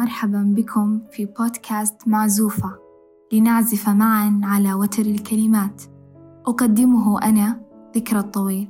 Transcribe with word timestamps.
ومرحبا 0.00 0.54
بكم 0.56 1.00
في 1.10 1.24
بودكاست 1.24 2.08
معزوفة. 2.08 2.78
لنعزف 3.32 3.88
معا 3.88 4.40
على 4.44 4.74
وتر 4.74 5.02
الكلمات. 5.02 5.82
أقدمه 6.46 7.22
أنا 7.22 7.60
ذكرى 7.96 8.18
الطويل. 8.18 8.68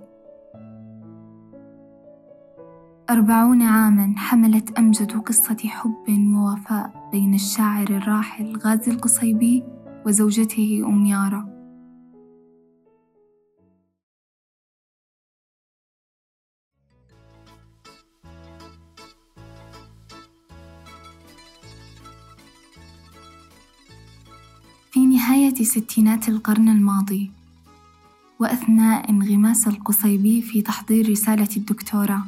أربعون 3.10 3.62
عاما 3.62 4.14
حملت 4.16 4.78
أمجد 4.78 5.12
قصة 5.12 5.56
حب 5.56 6.34
ووفاء 6.36 7.08
بين 7.12 7.34
الشاعر 7.34 7.88
الراحل 7.90 8.56
غازي 8.56 8.92
القصيبي 8.92 9.64
وزوجته 10.06 10.82
أم 10.86 11.04
يارا. 11.04 11.59
نهاية 25.30 25.54
ستينات 25.54 26.28
القرن 26.28 26.68
الماضي 26.68 27.30
وأثناء 28.38 29.10
انغماس 29.10 29.68
القصيبي 29.68 30.42
في 30.42 30.62
تحضير 30.62 31.10
رسالة 31.10 31.48
الدكتوراه 31.56 32.22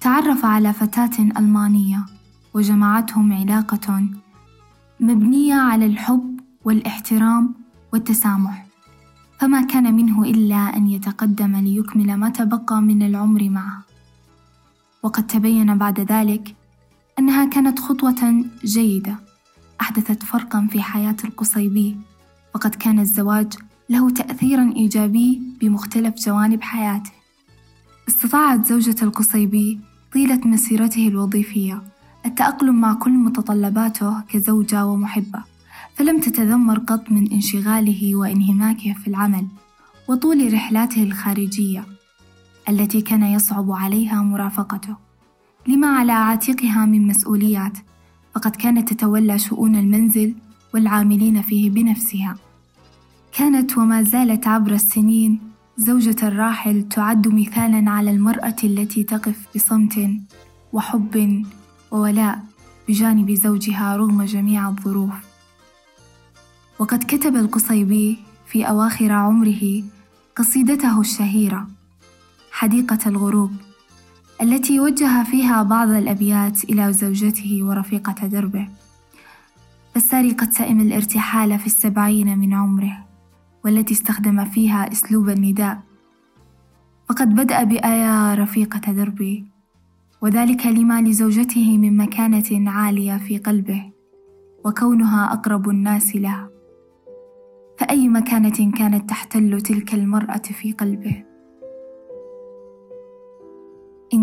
تعرف 0.00 0.44
على 0.44 0.72
فتاة 0.72 1.18
ألمانية 1.18 2.06
وجمعتهم 2.54 3.32
علاقة 3.32 4.08
مبنية 5.00 5.54
على 5.54 5.86
الحب 5.86 6.40
والاحترام 6.64 7.54
والتسامح. 7.92 8.66
فما 9.40 9.62
كان 9.62 9.94
منه 9.94 10.22
إلا 10.22 10.76
أن 10.76 10.88
يتقدم 10.88 11.56
ليكمل 11.56 12.14
ما 12.14 12.28
تبقى 12.28 12.82
من 12.82 13.02
العمر 13.02 13.48
معه. 13.48 13.82
وقد 15.02 15.26
تبين 15.26 15.78
بعد 15.78 16.00
ذلك 16.00 16.56
أنها 17.18 17.44
كانت 17.44 17.78
خطوة 17.78 18.44
جيدة. 18.64 19.25
أحدثت 19.80 20.22
فرقًا 20.22 20.68
في 20.70 20.82
حياة 20.82 21.16
القصيبي، 21.24 21.96
فقد 22.54 22.74
كان 22.74 22.98
الزواج 22.98 23.52
له 23.90 24.10
تأثيرًا 24.10 24.72
إيجابي 24.76 25.42
بمختلف 25.60 26.14
جوانب 26.14 26.62
حياته. 26.62 27.10
استطاعت 28.08 28.66
زوجة 28.66 28.96
القصيبي 29.02 29.80
طيلة 30.12 30.40
مسيرته 30.44 31.08
الوظيفية 31.08 31.82
التأقلم 32.26 32.80
مع 32.80 32.94
كل 32.94 33.10
متطلباته 33.10 34.20
كزوجة 34.20 34.86
ومحبة، 34.86 35.44
فلم 35.94 36.20
تتذمر 36.20 36.78
قط 36.78 37.12
من 37.12 37.32
انشغاله 37.32 38.16
وانهماكه 38.16 38.92
في 38.92 39.06
العمل، 39.08 39.46
وطول 40.08 40.54
رحلاته 40.54 41.02
الخارجية 41.02 41.84
التي 42.68 43.00
كان 43.00 43.22
يصعب 43.22 43.72
عليها 43.72 44.22
مرافقته، 44.22 44.96
لما 45.68 45.86
على 45.86 46.12
عاتقها 46.12 46.86
من 46.86 47.06
مسؤوليات 47.06 47.78
فقد 48.36 48.56
كانت 48.56 48.92
تتولى 48.92 49.38
شؤون 49.38 49.76
المنزل 49.76 50.34
والعاملين 50.74 51.42
فيه 51.42 51.70
بنفسها. 51.70 52.36
كانت 53.32 53.78
وما 53.78 54.02
زالت 54.02 54.46
عبر 54.46 54.72
السنين 54.72 55.40
زوجة 55.76 56.16
الراحل 56.22 56.88
تعد 56.88 57.28
مثالا 57.28 57.90
على 57.90 58.10
المرأة 58.10 58.56
التي 58.64 59.04
تقف 59.04 59.46
بصمت 59.54 60.10
وحب 60.72 61.44
وولاء 61.90 62.44
بجانب 62.88 63.34
زوجها 63.34 63.96
رغم 63.96 64.22
جميع 64.22 64.68
الظروف. 64.68 65.14
وقد 66.78 67.04
كتب 67.04 67.36
القصيبي 67.36 68.18
في 68.46 68.68
أواخر 68.68 69.12
عمره 69.12 69.82
قصيدته 70.36 71.00
الشهيرة 71.00 71.66
حديقة 72.50 72.98
الغروب. 73.06 73.52
التي 74.42 74.80
وجه 74.80 75.24
فيها 75.24 75.62
بعض 75.62 75.88
الأبيات 75.88 76.64
إلى 76.64 76.92
زوجته 76.92 77.58
ورفيقة 77.62 78.26
دربه. 78.26 78.68
فالساري 79.94 80.32
قد 80.32 80.52
سئم 80.52 80.80
الارتحال 80.80 81.58
في 81.58 81.66
السبعين 81.66 82.38
من 82.38 82.54
عمره 82.54 83.06
والتي 83.64 83.94
استخدم 83.94 84.44
فيها 84.44 84.92
أسلوب 84.92 85.28
النداء. 85.28 85.80
فقد 87.08 87.34
بدأ 87.34 87.62
بآيا 87.62 88.34
رفيقة 88.34 88.92
دربي 88.92 89.44
وذلك 90.20 90.66
لما 90.66 91.02
لزوجته 91.02 91.78
من 91.78 91.96
مكانة 91.96 92.70
عالية 92.70 93.16
في 93.16 93.38
قلبه 93.38 93.90
وكونها 94.64 95.32
أقرب 95.32 95.70
الناس 95.70 96.16
له. 96.16 96.48
فأي 97.78 98.08
مكانة 98.08 98.72
كانت 98.78 99.10
تحتل 99.10 99.60
تلك 99.60 99.94
المرأة 99.94 100.42
في 100.60 100.72
قلبه؟ 100.72 101.35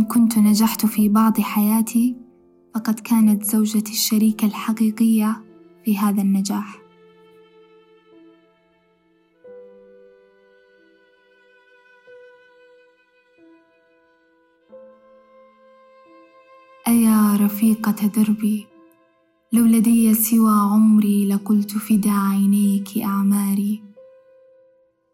إن 0.04 0.08
كنت 0.08 0.38
نجحت 0.38 0.86
في 0.86 1.10
بعض 1.10 1.40
حياتي 1.40 2.16
فقد 2.76 3.00
كانت 3.00 3.44
زوجتي 3.44 3.92
الشريكة 3.92 4.46
الحقيقية 4.46 5.44
في 5.86 5.98
هذا 5.98 6.22
النجاح. 6.22 6.82
أيا 16.88 17.38
رفيقة 17.42 18.08
دربي 18.08 18.68
لو 19.54 19.66
لدي 19.66 20.14
سوى 20.14 20.52
عمري 20.52 21.26
لقلت 21.26 21.72
فدا 21.72 22.12
عينيك 22.12 22.98
أعماري. 22.98 23.84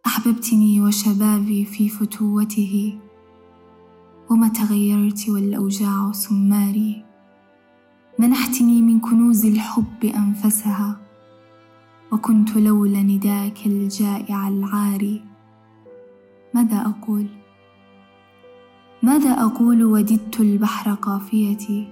أحببتني 0.06 0.82
وشبابي 0.82 1.66
في 1.66 1.90
فتوته. 1.90 3.00
وما 4.30 4.48
تغيرت 4.48 5.30
والأوجاع 5.30 6.12
سماري. 6.12 7.06
منحتني 8.20 8.82
من 8.82 9.00
كنوز 9.00 9.46
الحب 9.46 10.06
أنفسها 10.06 10.98
وكنت 12.12 12.58
لولا 12.58 13.02
نداك 13.02 13.66
الجائع 13.66 14.48
العاري. 14.48 15.22
ماذا 16.54 16.82
أقول؟ 16.82 17.26
ماذا 19.04 19.32
أقول 19.32 19.84
وددت 19.84 20.40
البحر 20.40 20.94
قافيتي 20.94 21.88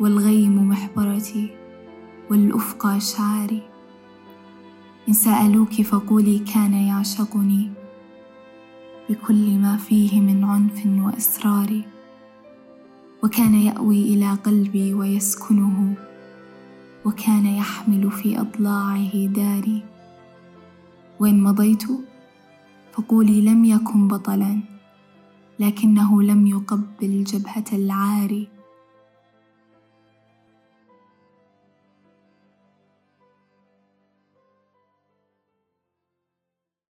والغيم 0.00 0.68
محبرتي 0.68 1.50
والأفق 2.30 2.86
أشعاري 2.86 3.62
إن 5.08 5.12
سألوك 5.12 5.82
فقولي 5.82 6.38
كان 6.38 6.72
يعشقني. 6.72 7.81
بكل 9.10 9.58
ما 9.58 9.76
فيه 9.76 10.20
من 10.20 10.44
عنف 10.44 10.86
وإصرار 10.86 11.82
وكان 13.22 13.54
يأوي 13.54 14.02
إلى 14.02 14.30
قلبي 14.34 14.94
ويسكنه 14.94 15.94
وكان 17.04 17.46
يحمل 17.46 18.10
في 18.10 18.40
أضلاعه 18.40 19.26
داري. 19.26 19.82
وإن 21.20 21.42
مضيت 21.42 21.82
فقولي 22.92 23.40
لم 23.40 23.64
يكن 23.64 24.08
بطلا 24.08 24.60
لكنه 25.60 26.22
لم 26.22 26.46
يقبل 26.46 27.24
جبهة 27.24 27.64
العاري 27.72 28.48